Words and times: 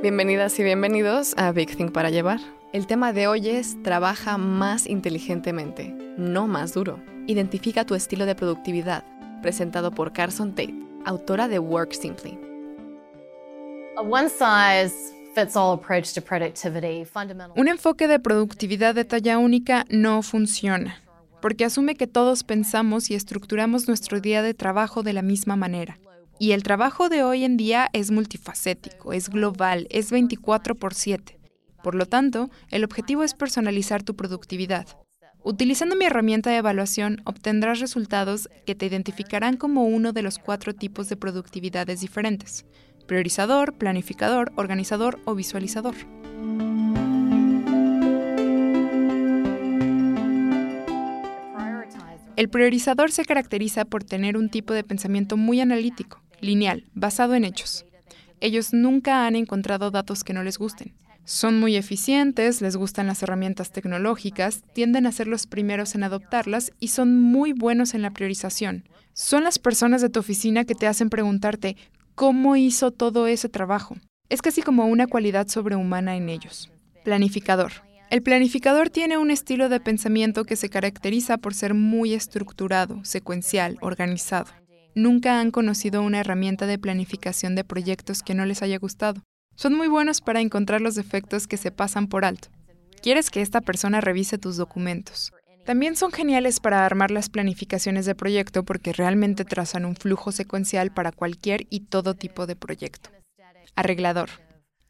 Bienvenidas 0.00 0.56
y 0.60 0.62
bienvenidos 0.62 1.34
a 1.36 1.50
Big 1.50 1.76
Thing 1.76 1.90
para 1.90 2.08
llevar. 2.08 2.38
El 2.72 2.86
tema 2.86 3.12
de 3.12 3.26
hoy 3.26 3.48
es 3.48 3.82
Trabaja 3.82 4.38
más 4.38 4.86
inteligentemente, 4.86 5.88
no 6.16 6.46
más 6.46 6.72
duro. 6.72 7.00
Identifica 7.26 7.84
tu 7.84 7.96
estilo 7.96 8.24
de 8.24 8.36
productividad, 8.36 9.02
presentado 9.42 9.90
por 9.90 10.12
Carson 10.12 10.50
Tate, 10.50 10.72
autora 11.04 11.48
de 11.48 11.58
Work 11.58 11.94
Simply. 11.94 12.38
Un 17.56 17.68
enfoque 17.68 18.06
de 18.06 18.20
productividad 18.20 18.94
de 18.94 19.04
talla 19.04 19.38
única 19.38 19.84
no 19.90 20.22
funciona, 20.22 21.02
porque 21.42 21.64
asume 21.64 21.96
que 21.96 22.06
todos 22.06 22.44
pensamos 22.44 23.10
y 23.10 23.16
estructuramos 23.16 23.88
nuestro 23.88 24.20
día 24.20 24.42
de 24.42 24.54
trabajo 24.54 25.02
de 25.02 25.12
la 25.12 25.22
misma 25.22 25.56
manera. 25.56 25.98
Y 26.40 26.52
el 26.52 26.62
trabajo 26.62 27.08
de 27.08 27.24
hoy 27.24 27.44
en 27.44 27.56
día 27.56 27.88
es 27.92 28.12
multifacético, 28.12 29.12
es 29.12 29.28
global, 29.28 29.88
es 29.90 30.12
24 30.12 30.76
por 30.76 30.94
7. 30.94 31.38
Por 31.82 31.96
lo 31.96 32.06
tanto, 32.06 32.48
el 32.70 32.84
objetivo 32.84 33.24
es 33.24 33.34
personalizar 33.34 34.04
tu 34.04 34.14
productividad. 34.14 34.86
Utilizando 35.42 35.96
mi 35.96 36.04
herramienta 36.04 36.50
de 36.50 36.58
evaluación, 36.58 37.22
obtendrás 37.24 37.80
resultados 37.80 38.48
que 38.66 38.76
te 38.76 38.86
identificarán 38.86 39.56
como 39.56 39.84
uno 39.84 40.12
de 40.12 40.22
los 40.22 40.38
cuatro 40.38 40.74
tipos 40.74 41.08
de 41.08 41.16
productividades 41.16 42.00
diferentes. 42.00 42.66
Priorizador, 43.06 43.74
planificador, 43.74 44.52
organizador 44.56 45.20
o 45.24 45.34
visualizador. 45.34 45.94
El 52.36 52.48
priorizador 52.48 53.10
se 53.10 53.24
caracteriza 53.24 53.84
por 53.84 54.04
tener 54.04 54.36
un 54.36 54.48
tipo 54.48 54.72
de 54.72 54.84
pensamiento 54.84 55.36
muy 55.36 55.60
analítico, 55.60 56.22
lineal, 56.40 56.84
basado 56.94 57.34
en 57.34 57.44
hechos. 57.44 57.84
Ellos 58.40 58.72
nunca 58.72 59.26
han 59.26 59.36
encontrado 59.36 59.90
datos 59.90 60.24
que 60.24 60.32
no 60.32 60.42
les 60.42 60.58
gusten. 60.58 60.94
Son 61.24 61.60
muy 61.60 61.76
eficientes, 61.76 62.62
les 62.62 62.76
gustan 62.76 63.06
las 63.06 63.22
herramientas 63.22 63.70
tecnológicas, 63.70 64.62
tienden 64.72 65.06
a 65.06 65.12
ser 65.12 65.26
los 65.26 65.46
primeros 65.46 65.94
en 65.94 66.04
adoptarlas 66.04 66.72
y 66.80 66.88
son 66.88 67.20
muy 67.20 67.52
buenos 67.52 67.92
en 67.92 68.00
la 68.00 68.12
priorización. 68.12 68.88
Son 69.12 69.44
las 69.44 69.58
personas 69.58 70.00
de 70.00 70.08
tu 70.08 70.20
oficina 70.20 70.64
que 70.64 70.74
te 70.74 70.86
hacen 70.86 71.10
preguntarte 71.10 71.76
cómo 72.14 72.56
hizo 72.56 72.92
todo 72.92 73.26
ese 73.26 73.48
trabajo. 73.48 73.96
Es 74.30 74.40
casi 74.40 74.62
como 74.62 74.86
una 74.86 75.06
cualidad 75.06 75.48
sobrehumana 75.48 76.16
en 76.16 76.30
ellos. 76.30 76.70
Planificador. 77.04 77.72
El 78.10 78.22
planificador 78.22 78.88
tiene 78.88 79.18
un 79.18 79.30
estilo 79.30 79.68
de 79.68 79.80
pensamiento 79.80 80.44
que 80.44 80.56
se 80.56 80.70
caracteriza 80.70 81.36
por 81.36 81.52
ser 81.52 81.74
muy 81.74 82.14
estructurado, 82.14 83.04
secuencial, 83.04 83.76
organizado 83.82 84.48
nunca 84.98 85.40
han 85.40 85.50
conocido 85.50 86.02
una 86.02 86.20
herramienta 86.20 86.66
de 86.66 86.78
planificación 86.78 87.54
de 87.54 87.64
proyectos 87.64 88.22
que 88.22 88.34
no 88.34 88.44
les 88.44 88.62
haya 88.62 88.78
gustado. 88.78 89.22
Son 89.54 89.74
muy 89.74 89.88
buenos 89.88 90.20
para 90.20 90.40
encontrar 90.40 90.80
los 90.80 90.94
defectos 90.94 91.46
que 91.46 91.56
se 91.56 91.70
pasan 91.70 92.08
por 92.08 92.24
alto. 92.24 92.48
Quieres 93.02 93.30
que 93.30 93.40
esta 93.40 93.60
persona 93.60 94.00
revise 94.00 94.38
tus 94.38 94.56
documentos. 94.56 95.32
También 95.64 95.96
son 95.96 96.12
geniales 96.12 96.60
para 96.60 96.84
armar 96.84 97.10
las 97.10 97.28
planificaciones 97.28 98.06
de 98.06 98.14
proyecto 98.14 98.64
porque 98.64 98.92
realmente 98.92 99.44
trazan 99.44 99.84
un 99.84 99.96
flujo 99.96 100.32
secuencial 100.32 100.90
para 100.90 101.12
cualquier 101.12 101.66
y 101.70 101.80
todo 101.80 102.14
tipo 102.14 102.46
de 102.46 102.56
proyecto. 102.56 103.10
Arreglador. 103.76 104.30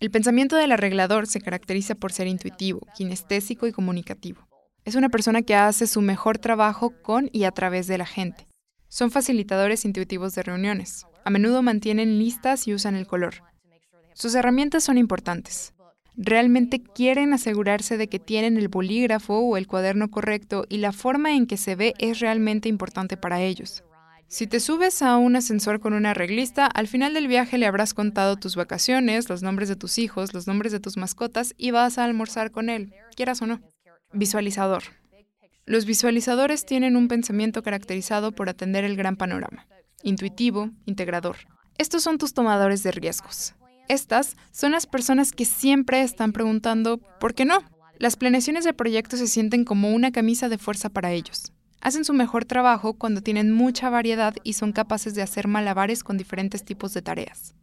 El 0.00 0.10
pensamiento 0.10 0.56
del 0.56 0.72
arreglador 0.72 1.26
se 1.26 1.40
caracteriza 1.40 1.94
por 1.94 2.12
ser 2.12 2.26
intuitivo, 2.26 2.80
kinestésico 2.96 3.66
y 3.66 3.72
comunicativo. 3.72 4.48
Es 4.84 4.96
una 4.96 5.10
persona 5.10 5.42
que 5.42 5.54
hace 5.54 5.86
su 5.86 6.00
mejor 6.00 6.38
trabajo 6.38 6.92
con 7.02 7.30
y 7.32 7.44
a 7.44 7.52
través 7.52 7.86
de 7.86 7.98
la 7.98 8.06
gente. 8.06 8.48
Son 8.92 9.10
facilitadores 9.10 9.86
intuitivos 9.86 10.34
de 10.34 10.42
reuniones. 10.42 11.06
A 11.24 11.30
menudo 11.30 11.62
mantienen 11.62 12.18
listas 12.18 12.68
y 12.68 12.74
usan 12.74 12.94
el 12.94 13.06
color. 13.06 13.36
Sus 14.12 14.34
herramientas 14.34 14.84
son 14.84 14.98
importantes. 14.98 15.72
Realmente 16.14 16.82
quieren 16.82 17.32
asegurarse 17.32 17.96
de 17.96 18.08
que 18.08 18.18
tienen 18.18 18.58
el 18.58 18.68
bolígrafo 18.68 19.38
o 19.38 19.56
el 19.56 19.66
cuaderno 19.66 20.10
correcto 20.10 20.66
y 20.68 20.76
la 20.76 20.92
forma 20.92 21.32
en 21.32 21.46
que 21.46 21.56
se 21.56 21.74
ve 21.74 21.94
es 21.96 22.20
realmente 22.20 22.68
importante 22.68 23.16
para 23.16 23.40
ellos. 23.40 23.82
Si 24.28 24.46
te 24.46 24.60
subes 24.60 25.00
a 25.00 25.16
un 25.16 25.36
ascensor 25.36 25.80
con 25.80 25.94
una 25.94 26.10
arreglista, 26.10 26.66
al 26.66 26.86
final 26.86 27.14
del 27.14 27.28
viaje 27.28 27.56
le 27.56 27.64
habrás 27.64 27.94
contado 27.94 28.36
tus 28.36 28.56
vacaciones, 28.56 29.30
los 29.30 29.42
nombres 29.42 29.70
de 29.70 29.76
tus 29.76 29.96
hijos, 29.96 30.34
los 30.34 30.46
nombres 30.46 30.70
de 30.70 30.80
tus 30.80 30.98
mascotas 30.98 31.54
y 31.56 31.70
vas 31.70 31.96
a 31.96 32.04
almorzar 32.04 32.50
con 32.50 32.68
él, 32.68 32.92
quieras 33.16 33.40
o 33.40 33.46
no. 33.46 33.62
Visualizador. 34.12 34.82
Los 35.72 35.86
visualizadores 35.86 36.66
tienen 36.66 36.96
un 36.96 37.08
pensamiento 37.08 37.62
caracterizado 37.62 38.32
por 38.32 38.50
atender 38.50 38.84
el 38.84 38.94
gran 38.94 39.16
panorama, 39.16 39.66
intuitivo, 40.02 40.68
integrador. 40.84 41.36
Estos 41.78 42.02
son 42.02 42.18
tus 42.18 42.34
tomadores 42.34 42.82
de 42.82 42.90
riesgos. 42.90 43.54
Estas 43.88 44.36
son 44.50 44.72
las 44.72 44.86
personas 44.86 45.32
que 45.32 45.46
siempre 45.46 46.02
están 46.02 46.32
preguntando, 46.32 46.98
¿por 46.98 47.32
qué 47.32 47.46
no? 47.46 47.64
Las 47.98 48.16
planeaciones 48.16 48.64
de 48.64 48.74
proyectos 48.74 49.20
se 49.20 49.26
sienten 49.26 49.64
como 49.64 49.94
una 49.94 50.12
camisa 50.12 50.50
de 50.50 50.58
fuerza 50.58 50.90
para 50.90 51.12
ellos. 51.12 51.54
Hacen 51.80 52.04
su 52.04 52.12
mejor 52.12 52.44
trabajo 52.44 52.92
cuando 52.92 53.22
tienen 53.22 53.50
mucha 53.50 53.88
variedad 53.88 54.34
y 54.44 54.52
son 54.52 54.72
capaces 54.72 55.14
de 55.14 55.22
hacer 55.22 55.48
malabares 55.48 56.04
con 56.04 56.18
diferentes 56.18 56.66
tipos 56.66 56.92
de 56.92 57.00
tareas. 57.00 57.54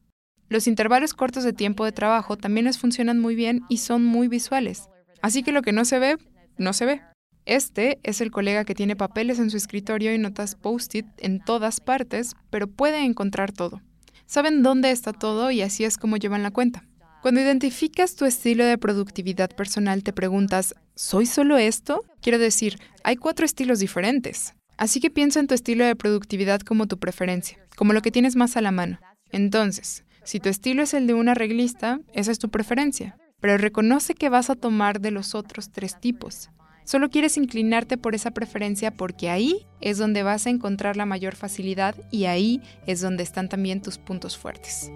Los 0.47 0.65
intervalos 0.65 1.13
cortos 1.13 1.43
de 1.43 1.53
tiempo 1.53 1.85
de 1.85 1.91
trabajo 1.91 2.37
también 2.37 2.65
les 2.65 2.79
funcionan 2.79 3.19
muy 3.19 3.35
bien 3.35 3.65
y 3.69 3.77
son 3.77 4.03
muy 4.03 4.27
visuales. 4.27 4.89
Así 5.21 5.43
que 5.43 5.51
lo 5.51 5.61
que 5.61 5.73
no 5.73 5.85
se 5.85 5.99
ve, 5.99 6.17
no 6.57 6.73
se 6.73 6.87
ve. 6.87 7.08
Este 7.49 7.97
es 8.03 8.21
el 8.21 8.29
colega 8.29 8.63
que 8.63 8.75
tiene 8.75 8.95
papeles 8.95 9.39
en 9.39 9.49
su 9.49 9.57
escritorio 9.57 10.13
y 10.13 10.19
notas 10.19 10.53
post-it 10.53 11.07
en 11.17 11.39
todas 11.43 11.79
partes, 11.79 12.35
pero 12.51 12.67
puede 12.67 13.03
encontrar 13.03 13.51
todo. 13.51 13.81
Saben 14.27 14.61
dónde 14.61 14.91
está 14.91 15.13
todo 15.13 15.49
y 15.49 15.63
así 15.63 15.83
es 15.83 15.97
como 15.97 16.17
llevan 16.17 16.43
la 16.43 16.51
cuenta. 16.51 16.83
Cuando 17.23 17.41
identificas 17.41 18.13
tu 18.13 18.25
estilo 18.25 18.63
de 18.65 18.77
productividad 18.77 19.49
personal, 19.49 20.03
te 20.03 20.13
preguntas, 20.13 20.75
¿soy 20.93 21.25
solo 21.25 21.57
esto? 21.57 22.05
Quiero 22.21 22.37
decir, 22.37 22.77
hay 23.03 23.15
cuatro 23.15 23.47
estilos 23.47 23.79
diferentes. 23.79 24.53
Así 24.77 24.99
que 24.99 25.09
piensa 25.09 25.39
en 25.39 25.47
tu 25.47 25.55
estilo 25.55 25.85
de 25.85 25.95
productividad 25.95 26.61
como 26.61 26.85
tu 26.85 26.99
preferencia, 26.99 27.57
como 27.75 27.93
lo 27.93 28.03
que 28.03 28.11
tienes 28.11 28.35
más 28.35 28.57
a 28.57 28.61
la 28.61 28.69
mano. 28.69 28.99
Entonces, 29.31 30.03
si 30.23 30.39
tu 30.39 30.49
estilo 30.49 30.83
es 30.83 30.93
el 30.93 31.07
de 31.07 31.15
un 31.15 31.29
arreglista, 31.29 31.99
esa 32.13 32.31
es 32.31 32.37
tu 32.37 32.49
preferencia. 32.49 33.17
Pero 33.39 33.57
reconoce 33.57 34.13
que 34.13 34.29
vas 34.29 34.51
a 34.51 34.55
tomar 34.55 35.01
de 35.01 35.09
los 35.09 35.33
otros 35.33 35.71
tres 35.71 35.99
tipos. 35.99 36.51
Solo 36.89 37.11
quieres 37.11 37.37
inclinarte 37.37 37.99
por 37.99 38.15
esa 38.15 38.31
preferencia 38.31 38.89
porque 38.89 39.29
ahí 39.29 39.67
es 39.79 39.99
donde 39.99 40.23
vas 40.23 40.47
a 40.47 40.49
encontrar 40.49 40.97
la 40.97 41.05
mayor 41.05 41.35
facilidad 41.35 41.93
y 42.09 42.25
ahí 42.25 42.63
es 42.87 42.99
donde 42.99 43.21
están 43.21 43.47
también 43.47 43.79
tus 43.79 43.99
puntos 43.99 44.39
fuertes. 44.39 44.91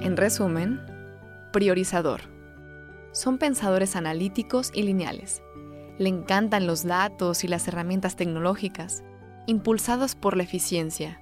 En 0.00 0.16
resumen, 0.16 0.80
priorizador. 1.52 2.22
Son 3.12 3.38
pensadores 3.38 3.94
analíticos 3.94 4.72
y 4.74 4.82
lineales. 4.82 5.40
Le 5.98 6.08
encantan 6.08 6.66
los 6.66 6.82
datos 6.82 7.44
y 7.44 7.46
las 7.46 7.68
herramientas 7.68 8.16
tecnológicas, 8.16 9.04
impulsados 9.46 10.16
por 10.16 10.36
la 10.36 10.42
eficiencia, 10.42 11.20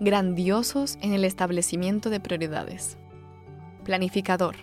grandiosos 0.00 0.98
en 1.00 1.12
el 1.12 1.24
establecimiento 1.24 2.10
de 2.10 2.18
prioridades. 2.18 2.98
Planificador 3.84 4.56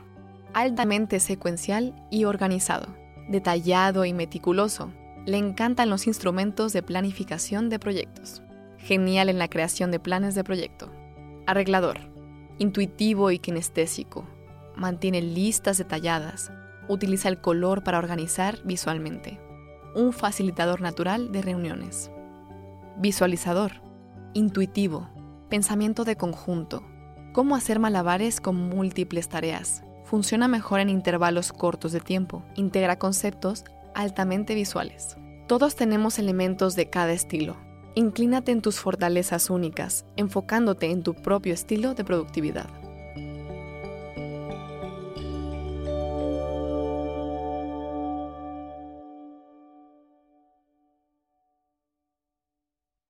altamente 0.54 1.20
secuencial 1.20 1.94
y 2.10 2.26
organizado, 2.26 2.96
detallado 3.28 4.06
y 4.06 4.14
meticuloso. 4.14 4.92
Le 5.26 5.38
encantan 5.38 5.90
los 5.90 6.08
instrumentos 6.08 6.74
de 6.74 6.84
planificación 6.84 7.70
de 7.70 7.80
proyectos. 7.80 8.42
Genial 8.78 9.30
en 9.30 9.40
la 9.40 9.48
creación 9.48 9.92
de 9.92 10.00
planes 10.00 10.36
de 10.36 10.44
proyecto. 10.44 10.92
Arreglador. 11.48 12.00
Intuitivo 12.58 13.32
y 13.32 13.40
kinestésico. 13.40 14.28
Mantiene 14.76 15.22
listas 15.22 15.78
detalladas. 15.78 16.52
Utiliza 16.90 17.30
el 17.30 17.40
color 17.40 17.84
para 17.84 17.98
organizar 17.98 18.60
visualmente. 18.66 19.40
Un 19.96 20.12
facilitador 20.12 20.82
natural 20.82 21.32
de 21.32 21.42
reuniones. 21.42 22.12
Visualizador. 22.98 23.82
Intuitivo. 24.34 25.10
Pensamiento 25.50 26.04
de 26.04 26.18
conjunto. 26.18 26.84
Cómo 27.32 27.56
hacer 27.56 27.80
malabares 27.80 28.42
con 28.42 28.56
múltiples 28.56 29.30
tareas 29.30 29.84
funciona 30.04 30.48
mejor 30.48 30.80
en 30.80 30.90
intervalos 30.90 31.52
cortos 31.52 31.92
de 31.92 32.00
tiempo, 32.00 32.44
integra 32.56 33.00
conceptos 33.00 33.64
altamente 33.96 34.56
visuales. 34.56 35.18
Todos 35.48 35.76
tenemos 35.76 36.20
elementos 36.20 36.76
de 36.76 36.90
cada 36.90 37.12
estilo. 37.14 37.58
Inclínate 37.96 38.52
en 38.52 38.62
tus 38.62 38.80
fortalezas 38.80 39.50
únicas, 39.50 40.06
enfocándote 40.16 40.90
en 40.90 41.04
tu 41.04 41.14
propio 41.14 41.54
estilo 41.54 41.94
de 41.94 42.04
productividad. 42.04 42.83